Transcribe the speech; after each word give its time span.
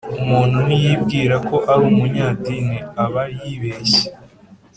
Umuntu 0.21 0.57
niyibwira 0.67 1.35
ko 1.47 1.55
ari 1.71 1.83
umunyadini 1.91 2.77
ab 3.03 3.13
yibeshye 3.39 4.03